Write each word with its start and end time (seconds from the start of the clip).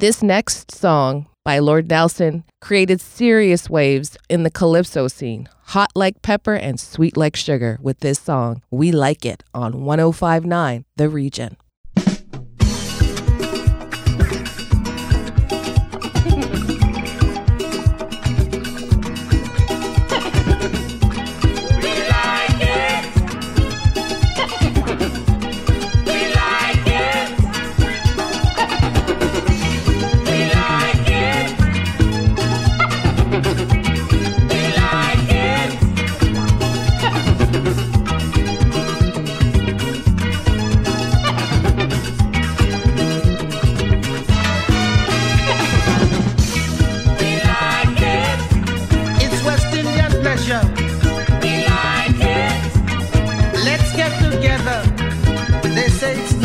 This 0.00 0.22
next 0.22 0.70
song 0.70 1.26
by 1.44 1.58
Lord 1.58 1.90
Nelson 1.90 2.44
created 2.60 3.00
serious 3.00 3.68
waves 3.68 4.16
in 4.28 4.44
the 4.44 4.50
calypso 4.50 5.08
scene, 5.08 5.48
hot 5.74 5.90
like 5.96 6.22
pepper 6.22 6.54
and 6.54 6.78
sweet 6.78 7.16
like 7.16 7.34
sugar, 7.34 7.80
with 7.82 7.98
this 7.98 8.20
song, 8.20 8.62
We 8.70 8.92
Like 8.92 9.26
It, 9.26 9.42
on 9.52 9.84
1059 9.84 10.84
The 10.94 11.08
Region. 11.08 11.56
mistakes 56.08 56.37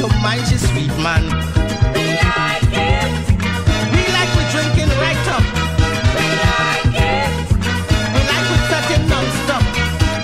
to 0.00 0.08
mind 0.22 0.50
you, 0.50 0.56
sweet 0.56 0.94
man. 1.04 1.24
We 1.92 2.04
like 2.24 2.72
it. 2.72 3.12
We 3.92 4.02
like 4.16 4.32
we 4.36 4.42
drinking 4.48 4.88
right 4.96 5.26
up. 5.28 5.44
We 6.16 6.26
like 6.40 6.96
it. 7.04 7.28
We 8.14 8.20
like 8.30 8.46
we. 8.48 8.56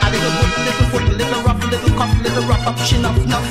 A 0.01 0.09
little 0.15 0.33
little 0.65 0.87
foot, 0.91 1.05
little 1.21 1.43
rough, 1.43 1.63
little 1.71 1.93
cuff, 1.99 2.13
little 2.23 2.45
up, 3.05 3.19
nuff. 3.29 3.49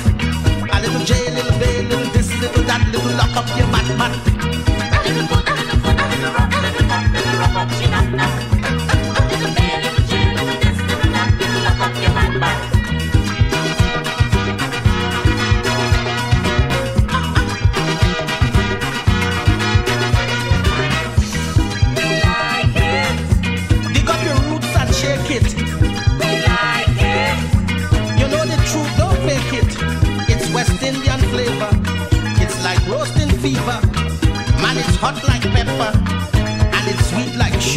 A 0.74 0.80
little 0.80 1.04
J, 1.04 1.30
little 1.30 1.58
B, 1.60 1.64
little 1.90 2.10
this, 2.12 2.28
little 2.40 2.62
that, 2.64 2.82
little 2.92 3.12
lock 3.16 3.36
up 3.36 3.46
your 3.56 3.68
back, 3.70 3.86
back. 3.96 4.25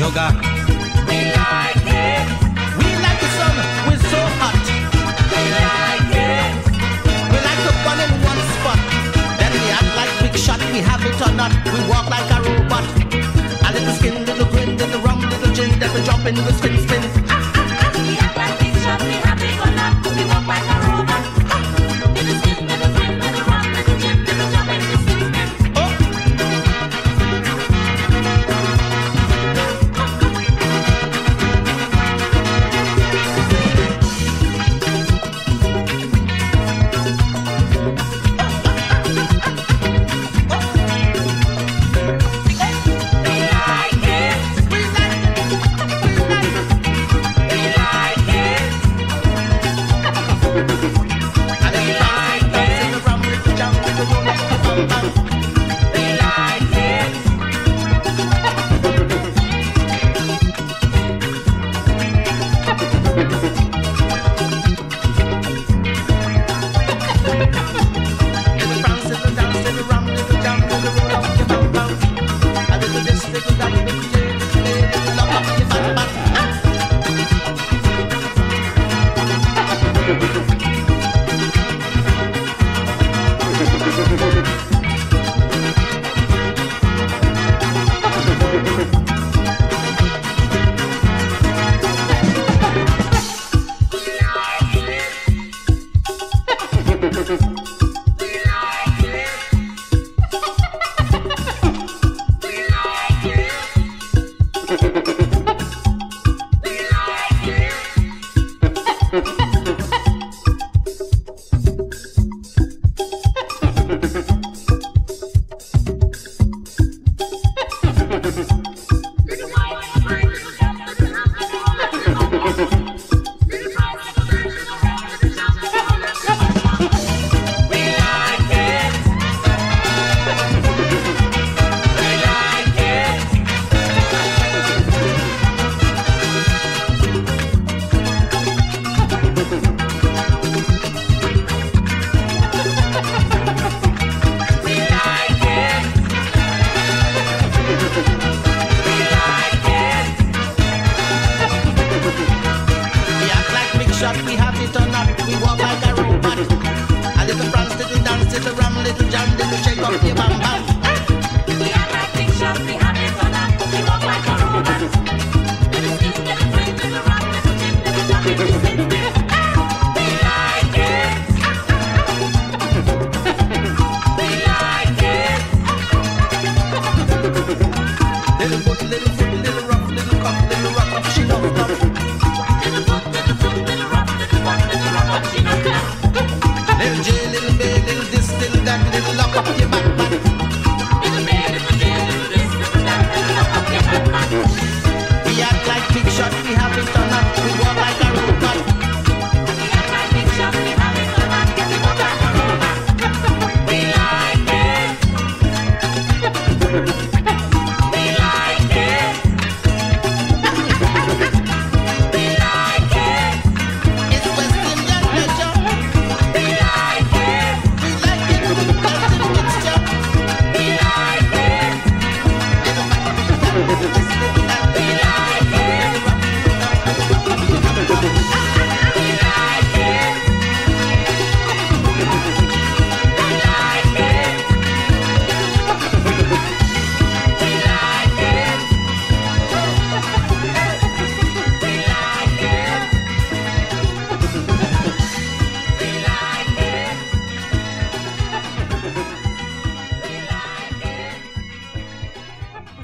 yoga. 0.10 0.28
We 1.08 1.18
like 1.38 1.86
it. 1.86 2.26
We 2.78 2.88
like 3.06 3.20
the 3.22 3.30
sun. 3.38 3.56
We're 3.88 4.04
so 4.14 4.22
hot. 4.40 4.58
We 5.32 5.42
like 5.62 6.14
it. 6.18 6.54
We 7.32 7.38
like 7.48 7.62
to 7.66 7.72
burn 7.84 8.00
in 8.06 8.12
one 8.26 8.42
spot. 8.56 8.80
Then 9.40 9.52
we 9.54 9.70
act 9.70 9.92
like 9.96 10.12
big 10.22 10.36
shot. 10.38 10.60
We 10.74 10.80
have 10.80 11.04
it 11.06 11.22
or 11.22 11.34
not. 11.34 11.52
We 11.74 11.80
walk 11.90 12.10
like 12.10 12.30
a 12.32 12.40
robot. 12.42 12.86
A 13.66 13.74
little 13.74 13.94
skin, 13.96 14.26
little 14.26 14.48
grin, 14.48 14.78
little 14.78 15.02
rum, 15.02 15.22
little 15.22 15.54
gin. 15.54 15.80
Then 15.80 15.94
we 15.94 16.02
jump 16.04 16.26
in 16.26 16.36
the 16.36 16.54
spin, 16.54 16.78
spin. 16.80 17.29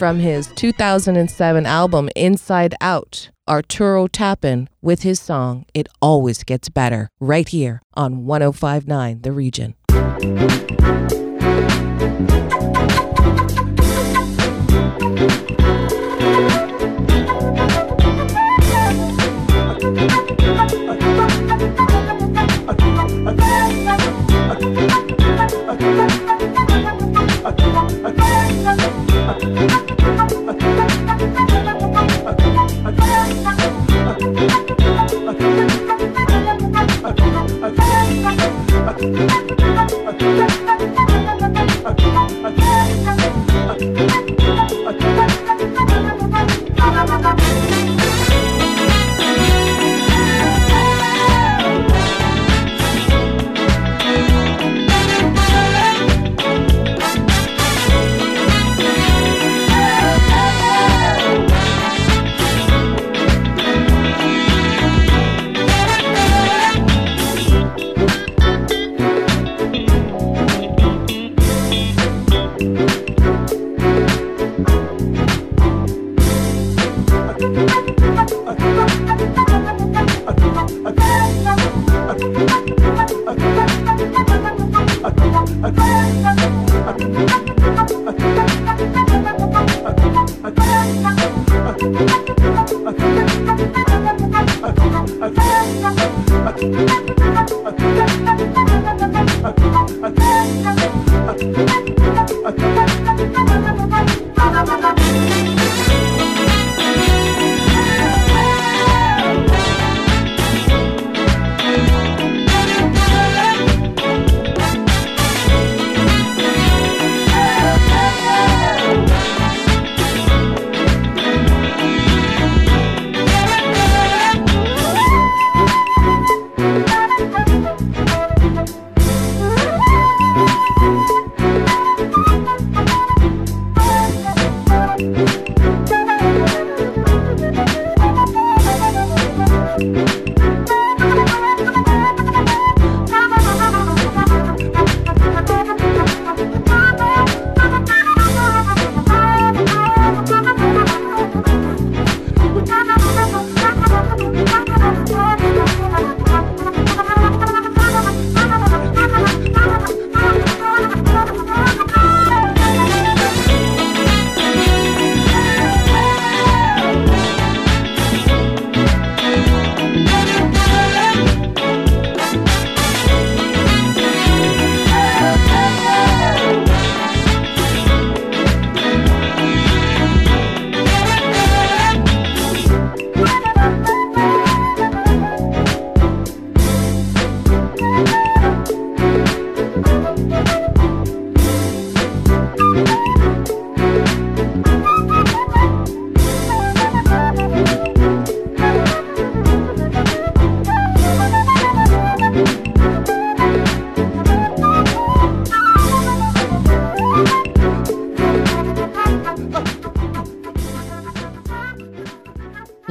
From 0.05 0.19
his 0.19 0.45
2007 0.53 1.65
album 1.65 2.09
Inside 2.15 2.75
Out, 2.79 3.31
Arturo 3.47 4.05
Tappin 4.05 4.69
with 4.79 5.01
his 5.01 5.19
song 5.19 5.65
It 5.73 5.87
Always 5.99 6.43
Gets 6.43 6.69
Better, 6.69 7.09
right 7.19 7.49
here 7.49 7.81
on 7.95 8.23
1059 8.23 9.21
The 9.23 9.31
Region. 9.31 9.73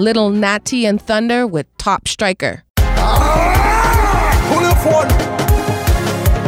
Little 0.05 0.29
Natty 0.29 0.85
and 0.85 1.01
Thunder 1.01 1.47
with 1.47 1.65
Top 1.79 2.07
Striker. 2.09 2.63
Ah, 2.77 4.37
pull 4.53 4.61
your 4.61 4.77
phone. 4.85 5.09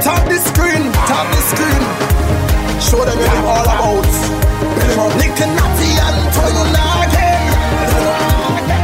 Tap 0.05 0.29
the 0.29 0.37
screen, 0.37 0.85
tap 1.09 1.25
the 1.33 1.41
screen. 1.41 1.83
Show 2.85 3.01
them 3.01 3.17
what 3.17 3.49
all 3.49 3.65
about. 3.65 4.13
Little 4.77 5.09
Natty 5.57 5.89
and 5.89 6.19
Thunder 6.37 6.69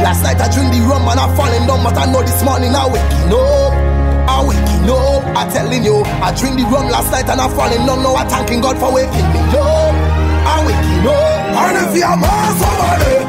Last 0.01 0.23
night 0.25 0.41
I 0.41 0.49
drink 0.49 0.73
the 0.73 0.81
rum 0.89 1.05
and 1.05 1.19
I 1.21 1.29
falling 1.37 1.67
down, 1.69 1.83
but 1.85 1.93
I 1.93 2.09
know 2.11 2.23
this 2.25 2.41
morning 2.41 2.73
I 2.73 2.89
waking 2.89 3.29
up. 3.29 3.73
I 4.25 4.41
waking 4.41 4.89
up. 4.89 5.21
I 5.37 5.53
telling 5.53 5.83
you, 5.85 6.01
I 6.01 6.33
drink 6.33 6.57
the 6.57 6.65
rum 6.65 6.89
last 6.89 7.11
night 7.11 7.29
and 7.29 7.39
I 7.39 7.47
falling 7.53 7.85
down. 7.85 8.01
Now 8.01 8.15
I 8.15 8.25
thanking 8.25 8.61
God 8.61 8.81
for 8.81 8.89
waking 8.89 9.29
me 9.37 9.41
up. 9.53 9.93
I 10.49 10.65
waking 10.65 11.05
up. 11.05 11.61
And 11.61 11.77
if 11.77 11.93
you're 11.93 12.17
more 12.17 12.49
somebody. 12.57 13.22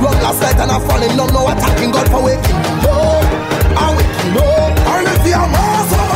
road 0.00 0.18
last 0.24 0.40
night 0.40 0.56
and 0.56 0.70
I 0.70 0.78
fall 0.80 1.02
in 1.02 1.16
love. 1.16 1.32
No 1.32 1.46
attacking 1.48 1.92
God 1.92 2.08
for 2.10 2.22
waking. 2.24 2.56
up. 2.84 3.24
I 3.76 3.86
waking. 3.96 4.34
No, 4.34 4.44
I 4.92 5.02
live 5.04 5.22
here, 5.24 5.46
my 5.54 6.09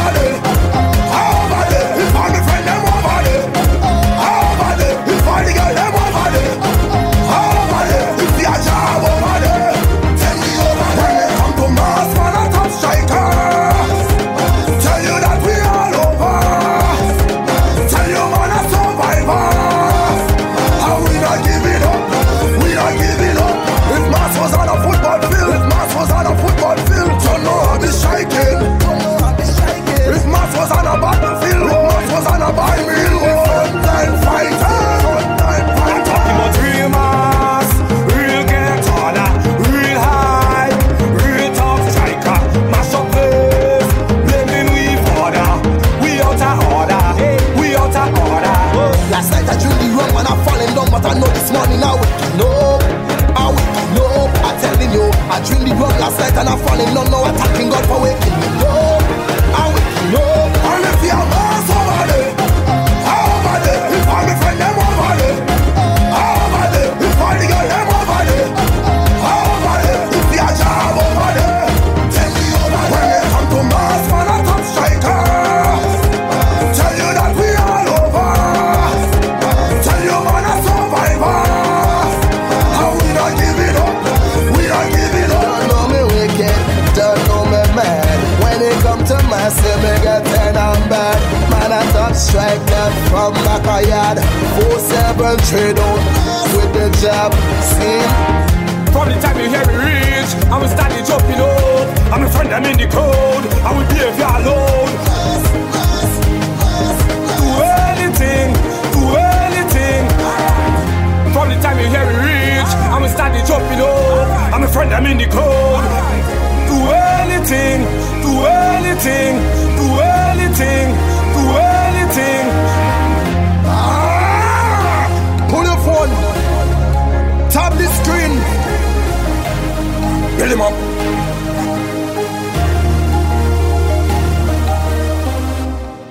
him 130.54 130.61
up. 130.61 130.73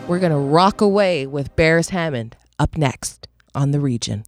We're 0.07 0.19
going 0.19 0.31
to 0.31 0.37
rock 0.37 0.81
away 0.81 1.25
with 1.25 1.55
Beres 1.55 1.89
Hammond 1.89 2.35
up 2.59 2.77
next 2.77 3.27
on 3.55 3.71
The 3.71 3.79
Region. 3.79 4.25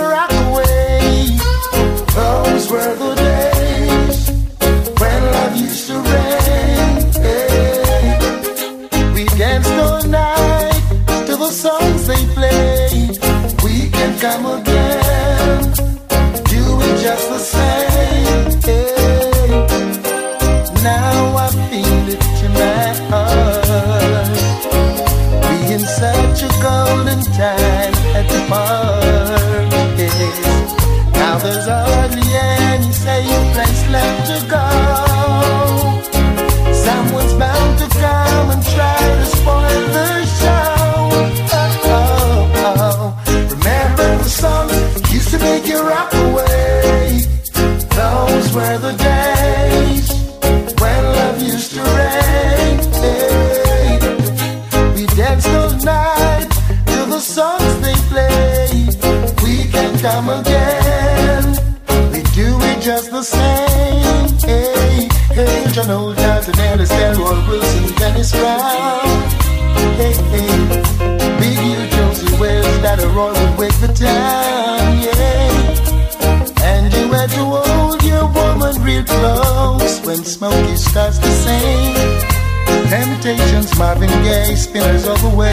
rock 0.00 0.33
vibes 55.34 55.78
tonight 55.78 56.48
till 56.86 57.06
the 57.06 57.20
songs 57.20 57.80
they 57.80 57.94
play. 58.10 58.86
We 59.42 59.70
can 59.70 59.98
come 59.98 60.28
again. 60.28 61.44
We 62.12 62.22
do 62.34 62.58
it 62.60 62.80
just 62.80 63.10
the 63.10 63.22
same. 63.22 64.28
Hey, 64.40 65.08
hey, 65.34 65.66
John 65.72 65.86
Holder, 65.86 66.16
Daenerys, 66.16 66.88
Delroy 66.88 67.48
Wilson, 67.48 67.94
Dennis 67.96 68.32
Brown. 68.32 69.00
Hey, 69.96 70.14
hey, 70.32 70.52
Big 71.38 71.58
U, 71.58 71.86
Josey 71.90 72.40
Wales, 72.40 72.78
Dada 72.82 73.08
Roy 73.08 73.32
would 73.32 73.58
wake 73.58 73.78
the 73.80 73.88
town. 73.88 75.02
Yeah, 75.02 75.52
and 76.62 76.92
you 76.94 77.12
had 77.12 77.30
to 77.30 77.44
hold 77.44 78.02
your 78.04 78.26
woman 78.28 78.82
real 78.82 79.04
close 79.04 80.00
when 80.06 80.24
Smokey 80.24 80.76
starts 80.76 81.18
to 81.18 81.30
sing. 81.30 82.33
Temptations, 82.94 83.76
Marvin 83.76 84.08
Gaye, 84.22 84.54
Spinners 84.54 85.08
of 85.08 85.20
the 85.20 85.28
Way, 85.28 85.50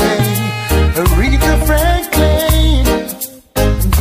Aretha 0.94 1.54
Franklin. 1.66 2.86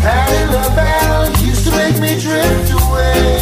Patti 0.03 0.43
LaBelle 0.53 1.31
used 1.49 1.65
to 1.65 1.71
make 1.71 1.99
me 2.05 2.21
drift 2.21 2.71
away. 2.71 3.41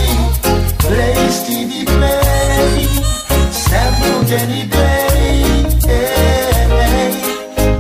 Play 0.79 1.17
Stevie 1.31 1.85
Play, 1.85 2.87
sample 3.51 4.23
Jenny 4.31 4.69
Day. 4.69 5.67
Yeah. 5.91 7.13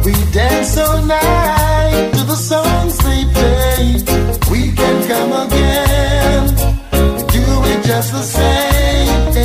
We 0.04 0.12
dance 0.32 0.76
all 0.76 1.00
night 1.00 2.10
to 2.14 2.24
the 2.24 2.34
songs 2.34 2.98
they 2.98 3.22
play. 3.36 4.02
We 4.50 4.72
can 4.72 4.96
come 5.06 5.32
again, 5.46 6.48
do 7.28 7.44
it 7.70 7.84
just 7.86 8.10
the 8.10 8.22
same. 8.22 9.37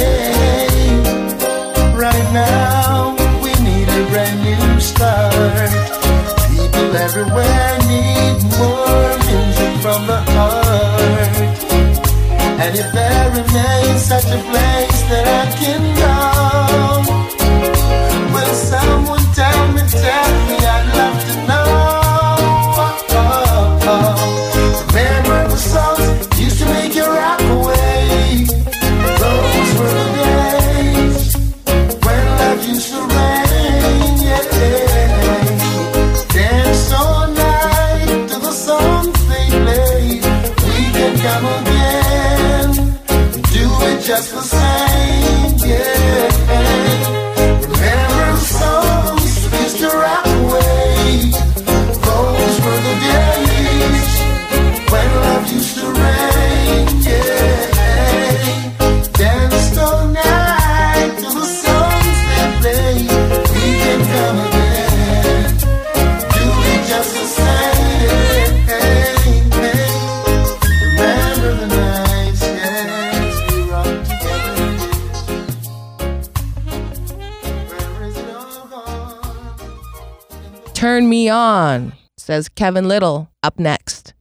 says 82.17 82.49
Kevin 82.49 82.87
Lyttle, 82.87 83.29
up 83.41 83.59
next. 83.59 84.13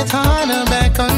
your 0.00 0.08
corner 0.08 0.64
back 0.64 0.98
on 0.98 1.09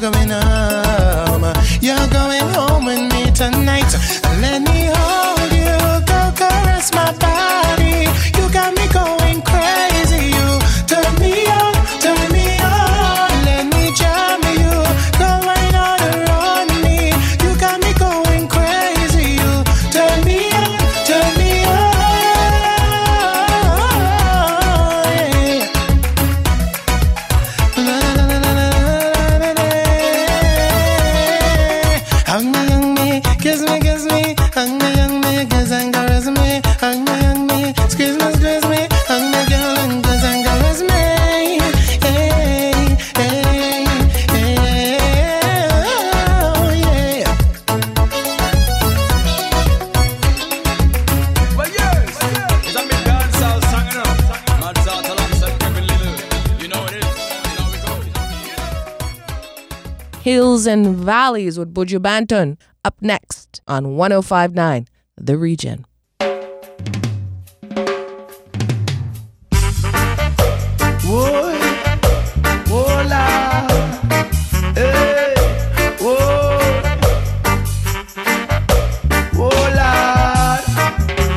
coming 0.00 0.32
up. 0.32 0.49
hills 60.60 60.66
and 60.66 60.94
valleys 60.96 61.58
with 61.58 61.72
Buju 61.72 62.00
Banton 62.00 62.58
up 62.84 62.94
next 63.00 63.62
on 63.66 63.96
1059 63.96 64.86
The 65.16 65.38
Region. 65.38 65.86
Whoa, 71.06 71.54
whoa, 72.68 73.06
la. 73.08 73.66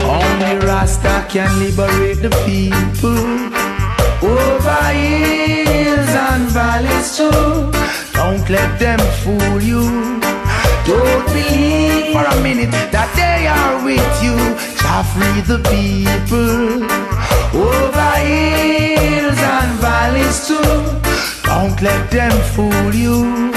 Only 0.03 0.65
Rasta 0.67 1.25
can 1.29 1.59
liberate 1.59 2.21
the 2.21 2.29
people 2.45 3.17
over 4.27 4.83
hills 4.91 6.13
and 6.27 6.49
valleys 6.49 7.17
too. 7.17 7.71
Don't 8.13 8.49
let 8.49 8.79
them 8.79 8.99
free 15.13 15.41
the 15.41 15.59
people 15.69 16.83
over 17.61 18.13
hills 18.25 19.41
and 19.55 19.71
valleys 19.79 20.47
too. 20.47 20.73
Don't 21.43 21.79
let 21.81 22.09
them 22.09 22.35
fool 22.53 22.89
you. 23.03 23.51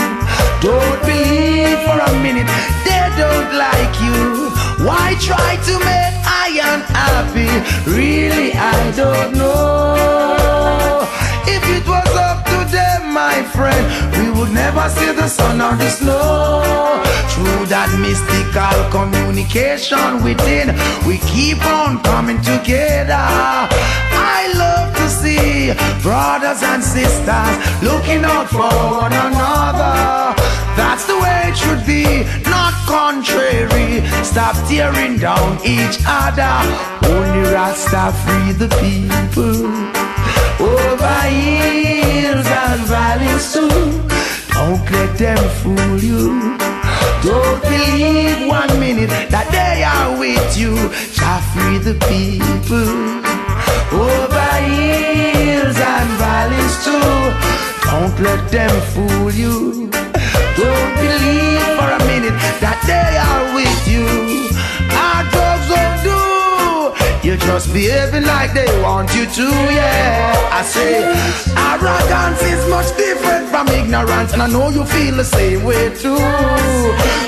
Don't 0.61 1.01
believe 1.09 1.81
for 1.87 1.99
a 2.09 2.13
minute 2.25 2.51
they 2.87 3.05
don't 3.23 3.51
like 3.67 3.95
you. 4.07 4.21
Why 4.87 5.17
try 5.29 5.57
to 5.69 5.75
make 5.89 6.17
I 6.45 6.49
happy? 7.01 7.51
Really, 7.91 8.53
I 8.53 8.93
don't 8.93 9.33
know 9.39 10.46
my 13.37 13.43
friend 13.57 13.85
We 14.17 14.27
would 14.39 14.53
never 14.53 14.89
see 14.89 15.13
the 15.13 15.29
sun 15.29 15.61
or 15.61 15.77
the 15.77 15.91
snow 15.91 16.63
Through 17.33 17.67
that 17.75 17.91
mystical 18.01 18.77
communication 18.97 20.23
within 20.25 20.67
We 21.07 21.19
keep 21.33 21.61
on 21.67 22.03
coming 22.03 22.41
together 22.41 23.27
I 24.37 24.41
love 24.65 24.89
to 25.01 25.09
see 25.09 25.73
brothers 26.03 26.63
and 26.63 26.83
sisters 26.83 27.55
Looking 27.83 28.25
out 28.25 28.49
for 28.49 28.73
one 29.05 29.13
another 29.13 30.35
that's 30.77 31.07
the 31.07 31.19
way 31.19 31.45
it 31.47 31.57
should 31.57 31.87
be, 31.87 32.23
not 32.51 32.75
contrary. 32.85 34.07
Stop 34.23 34.55
tearing 34.69 35.17
down 35.17 35.59
each 35.65 35.99
other. 36.07 36.53
Only 37.09 37.51
Rasta 37.51 38.13
free 38.23 38.53
the 38.53 38.69
people. 38.77 40.16
Over 40.59 41.21
hills 41.29 42.47
and 42.47 42.81
valleys 42.87 43.53
too. 43.53 43.69
Don't 44.55 44.91
let 44.91 45.19
them 45.19 45.43
fool 45.61 45.99
you. 45.99 46.57
Don't 47.23 47.61
believe 47.63 48.49
one 48.49 48.81
minute 48.81 49.11
that 49.31 49.49
they 49.51 49.85
are 49.85 50.19
with 50.19 50.59
you. 50.59 50.75
Shall 51.13 51.41
free 51.53 51.79
the 51.79 51.95
people 52.09 53.27
over 53.93 54.53
hills 54.69 55.79
and 55.79 56.11
valleys 56.21 56.75
too. 56.85 57.57
Don't 57.91 58.19
let 58.21 58.51
them 58.51 58.75
fool 58.93 59.31
you. 59.31 59.91
Don't 60.57 60.93
believe 60.97 61.67
for 61.77 61.91
a 61.99 62.01
minute 62.07 62.37
that 62.61 62.81
they 62.87 63.17
are 63.29 63.45
with 63.55 63.81
you. 63.89 64.07
Our 64.91 65.23
drugs 65.31 65.69
won't 65.71 66.03
do. 66.03 66.36
You're 67.27 67.37
just 67.39 67.73
behaving 67.75 68.23
like 68.23 68.55
they 68.55 68.71
want 68.81 69.13
you 69.13 69.27
to, 69.27 69.47
yeah. 69.75 70.31
I 70.53 70.63
say, 70.63 71.03
arrogance 71.59 72.41
is 72.41 72.63
much 72.71 72.97
different 72.97 73.49
from 73.51 73.67
ignorance, 73.67 74.33
and 74.33 74.41
I 74.41 74.47
know 74.47 74.69
you 74.69 74.85
feel 74.85 75.17
the 75.17 75.25
same 75.25 75.65
way 75.65 75.91
too. 75.91 76.15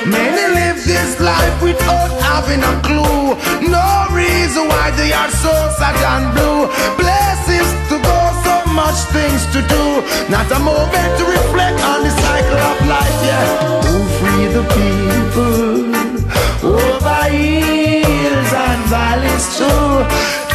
Many 0.07 0.45
live 0.55 0.79
this 0.87 1.19
life 1.19 1.61
without 1.61 2.15
having 2.23 2.63
a 2.63 2.75
clue. 2.87 3.35
No 3.67 4.07
reason 4.15 4.69
why 4.71 4.95
they 4.95 5.11
are 5.13 5.33
so 5.35 5.51
sad 5.83 5.99
and 6.15 6.31
blue. 6.31 6.71
Blessings 6.95 7.67
to 7.91 7.99
go, 7.99 8.19
so 8.47 8.55
much 8.71 8.99
things 9.11 9.43
to 9.51 9.67
do. 9.67 9.85
Not 10.31 10.47
a 10.55 10.61
moment 10.63 11.11
to 11.19 11.25
reflect 11.27 11.83
on 11.83 12.07
the 12.07 12.15
cycle 12.23 12.63
of 12.71 12.79
life, 12.87 13.19
yeah. 13.27 13.83
To 13.83 13.95
free 14.15 14.47
the 14.47 14.63
people 14.79 15.91
over 16.71 17.23
hills 17.35 18.53
and 18.55 18.83
valleys 18.87 19.28
too. 19.59 20.05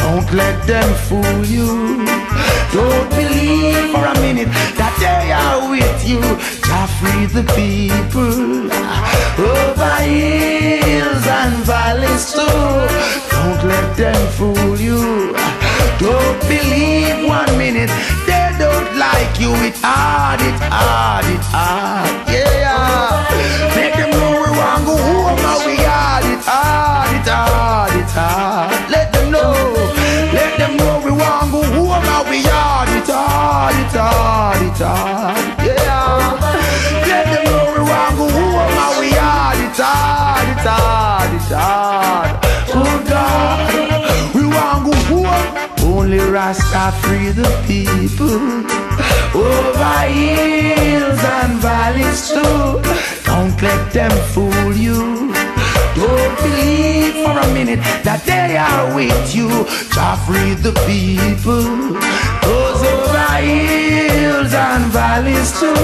Don't 0.02 0.30
let 0.32 0.66
them 0.66 0.88
fool 1.06 1.44
you. 1.44 2.04
Don't 2.72 3.08
believe 3.10 3.90
for 3.92 4.04
a 4.04 4.14
minute 4.20 4.50
that 4.80 4.94
they 5.00 5.32
are 5.32 5.70
with 5.70 5.98
you. 6.08 6.20
Jah 6.66 6.86
free 6.98 7.26
the 7.36 7.44
people 7.54 8.68
over 9.40 9.96
hills 10.02 11.26
and 11.26 11.54
valleys 11.64 12.32
too. 12.32 12.60
Don't 13.32 13.62
let 13.72 13.96
them 13.96 14.22
fool 14.36 14.76
you. 14.78 15.32
Don't 15.98 16.40
believe 16.52 17.26
one 17.26 17.52
minute 17.56 17.90
they 18.26 18.46
don't 18.58 18.90
like 18.96 19.40
you. 19.40 19.52
It 19.68 19.76
hard, 19.82 20.40
it 20.40 20.58
hard, 20.72 21.24
it 21.24 21.44
hard. 21.54 22.23
It 34.74 34.82
hard. 34.82 35.36
Yeah. 35.64 36.34
Let 37.06 37.24
them 37.32 37.44
know 37.44 37.64
we 37.74 37.82
want 37.90 38.16
go 38.16 38.26
home 38.28 38.74
and 38.82 38.94
we 39.00 39.10
hard, 39.14 39.58
it 39.58 39.76
hard, 39.76 40.48
it 40.48 40.66
hard, 40.66 41.30
it 41.34 41.50
hard. 41.54 42.30
Oh 42.76 42.96
God, 43.08 44.34
we 44.34 44.42
want 44.46 44.80
go 44.86 44.94
home. 45.10 45.96
Only 45.96 46.18
Rasta 46.18 46.92
free 47.02 47.30
the 47.30 47.48
people 47.66 48.64
over 49.34 50.00
hills 50.08 51.22
and 51.38 51.54
valleys 51.60 52.28
too. 52.28 52.80
Don't 53.24 53.56
let 53.62 53.92
them 53.92 54.12
fool 54.32 54.72
you. 54.74 55.32
Don't 55.94 56.36
believe 56.42 57.14
for 57.24 57.38
a 57.38 57.46
minute 57.54 57.80
that 58.02 58.22
they 58.26 58.56
are 58.56 58.94
with 58.94 59.34
you. 59.34 59.48
Jah 59.94 60.16
free 60.26 60.54
the 60.54 60.72
people. 60.86 61.94
Those 62.42 62.82
over 62.82 63.36
hills 63.40 64.33
and 64.54 64.86
valleys 64.92 65.50
too. 65.58 65.74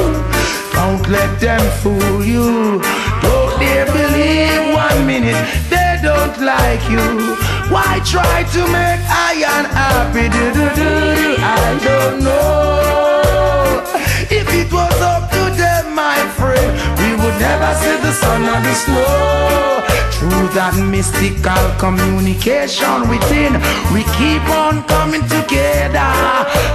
Don't 0.72 1.06
let 1.08 1.40
them 1.40 1.60
fool 1.82 2.24
you. 2.24 2.80
Don't 3.22 3.58
they 3.58 3.84
believe 3.84 4.74
one 4.74 5.06
minute 5.06 5.38
they 5.68 5.98
don't 6.02 6.36
like 6.40 6.82
you. 6.88 7.36
Why 7.72 8.00
try 8.04 8.44
to 8.54 8.62
make 8.78 9.02
iron 9.30 9.66
happy? 9.66 10.28
Do, 10.28 10.44
do, 10.56 10.66
do, 10.78 10.88
do. 11.18 11.36
I 11.38 11.78
don't 11.84 12.24
know. 12.24 13.82
If 14.30 14.46
it 14.54 14.72
was 14.72 15.00
up 15.02 15.30
to 15.30 15.42
them, 15.60 15.94
my 15.94 16.18
friend, 16.38 16.70
we 17.00 17.10
would 17.20 17.36
never 17.38 17.74
see 17.82 17.96
the 18.06 18.12
sun 18.12 18.42
or 18.42 18.60
the 18.62 18.74
snow. 18.74 19.80
Through 20.16 20.48
that 20.52 20.76
mystical 20.76 21.64
communication 21.78 23.08
within, 23.08 23.52
we 23.94 24.02
keep 24.18 24.44
on 24.50 24.84
coming 24.84 25.22
together. 25.22 26.10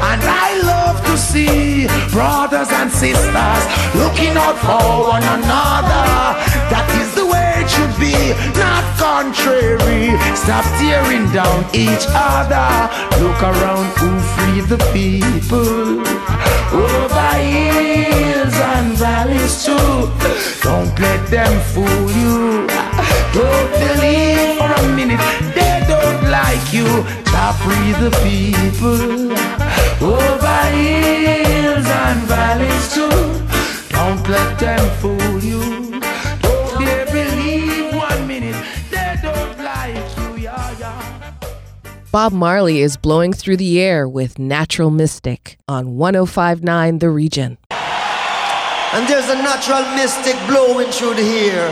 And 0.09 0.21
I 0.23 0.49
love 0.63 0.94
see 1.35 1.85
brothers 2.15 2.71
and 2.79 2.89
sisters 2.89 3.63
looking 3.99 4.35
out 4.45 4.57
for 4.63 4.87
one 5.15 5.25
another. 5.37 6.07
That 6.71 6.87
is 7.01 7.11
the 7.19 7.27
way 7.27 7.47
it 7.59 7.67
should 7.75 7.95
be, 7.99 8.15
not 8.63 8.83
contrary. 8.95 10.15
Stop 10.43 10.63
tearing 10.79 11.27
down 11.35 11.59
each 11.75 12.05
other. 12.31 12.71
Look 13.19 13.39
around 13.51 13.87
who 13.99 14.09
free 14.33 14.61
the 14.71 14.79
people. 14.95 16.07
Over 16.71 17.31
hills 17.51 18.57
and 18.71 18.89
valleys 19.03 19.55
too. 19.65 19.91
Don't 20.63 20.95
let 21.05 21.21
them 21.35 21.53
fool 21.71 22.05
you. 22.21 22.63
Don't 23.35 23.71
believe 23.83 24.55
for 24.59 24.71
a 24.71 24.85
minute 24.95 25.23
they 25.57 25.75
don't 25.93 26.21
like 26.39 26.65
you. 26.77 26.87
Stop 27.27 27.55
free 27.63 27.91
the 28.03 28.11
people. 28.23 29.64
Oh, 30.01 30.13
Over 30.13 30.75
hills 30.75 31.85
and 31.87 32.21
valleys 32.27 32.93
too. 32.93 33.09
Don't 33.89 34.27
let 34.29 34.59
them 34.59 34.89
fool 34.99 35.39
you. 35.43 35.99
Don't 36.41 36.85
they 36.85 37.05
believe 37.11 37.95
one 37.95 38.27
minute 38.27 38.55
they 38.91 39.15
don't 39.21 39.57
like 39.59 39.95
you. 40.17 40.43
Yeah, 40.43 40.79
yeah. 40.79 41.33
Bob 42.11 42.33
Marley 42.33 42.81
is 42.81 42.97
blowing 42.97 43.33
through 43.33 43.57
the 43.57 43.81
air 43.81 44.07
with 44.07 44.37
Natural 44.37 44.89
Mystic 44.91 45.57
on 45.67 45.95
1059 45.97 46.99
The 46.99 47.09
Region. 47.09 47.57
And 47.71 49.07
there's 49.09 49.29
a 49.29 49.35
natural 49.35 49.83
mystic 49.95 50.35
blowing 50.47 50.89
through 50.91 51.15
the 51.15 51.21
air. 51.51 51.69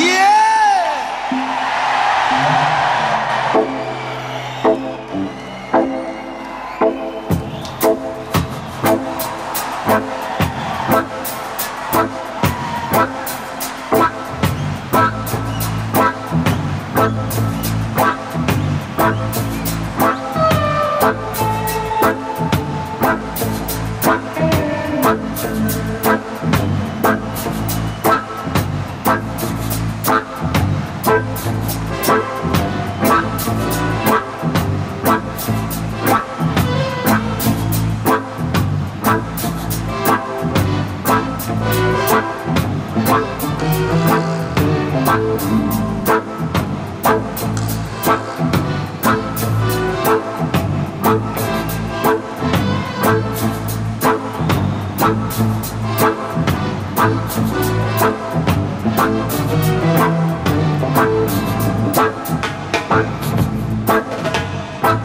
Yeah! 0.00 0.32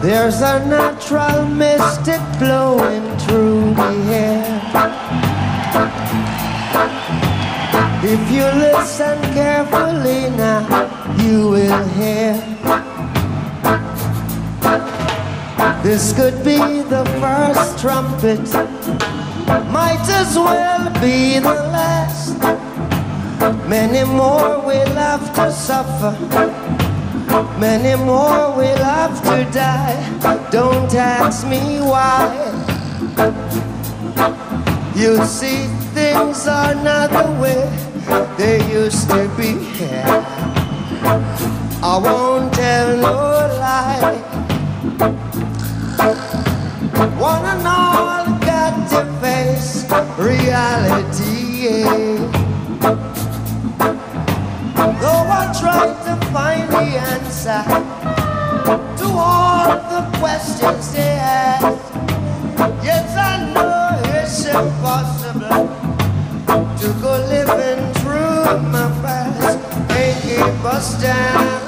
There's 0.00 0.40
a 0.42 0.64
natural 0.64 1.44
mystic 1.46 2.20
flowing 2.38 3.18
through 3.18 3.74
the 3.74 3.92
air. 4.14 4.60
If 8.04 8.30
you 8.30 8.44
listen 8.44 9.20
carefully 9.34 10.30
now, 10.30 10.62
you 11.18 11.50
will 11.50 11.84
hear. 11.98 12.34
This 15.82 16.12
could 16.12 16.44
be 16.44 16.58
the 16.82 17.04
first 17.20 17.80
trumpet, 17.80 18.40
might 19.72 20.06
as 20.08 20.36
well 20.36 20.90
be 21.00 21.40
the 21.40 21.58
last. 21.74 22.38
Many 23.68 24.04
more 24.04 24.60
will 24.64 24.94
have 24.94 25.34
to 25.34 25.50
suffer, 25.50 26.14
many 27.58 27.94
more 28.02 28.56
will 28.56 28.82
have 28.82 29.22
to 29.22 29.44
die. 29.52 29.96
Don't 30.50 30.92
ask 30.94 31.46
me 31.46 31.80
why. 31.80 32.34
You 34.96 35.24
see, 35.24 35.66
things 35.94 36.46
are 36.48 36.74
not 36.74 37.10
the 37.10 37.30
way 37.40 37.62
they 38.36 38.58
used 38.72 39.08
to 39.10 39.28
be. 39.36 39.56
I 41.82 42.00
won't 42.02 42.52
tell 42.54 42.96
no 42.96 43.14
lie. 43.62 44.18
One 47.18 47.44
and 47.44 47.66
all 47.66 48.26
got 48.40 48.88
to 48.90 49.04
face 49.20 49.84
reality. 50.18 51.48
Yeah. 51.68 52.27
Though 55.00 55.26
I 55.30 55.54
tried 55.60 55.94
to 56.06 56.26
find 56.32 56.68
the 56.70 56.98
answer 56.98 57.62
to 58.98 59.06
all 59.06 59.68
the 59.92 60.18
questions 60.18 60.92
they 60.92 61.12
ask, 61.20 61.64
yes, 62.82 63.16
I 63.16 63.52
know 63.54 64.00
it's 64.18 64.44
impossible 64.44 65.68
to 66.78 67.00
go 67.00 67.12
living 67.28 67.94
through 67.94 68.60
my 68.72 68.88
past 69.00 69.58
and 69.90 70.22
keep 70.22 70.64
us 70.64 71.00
down. 71.00 71.67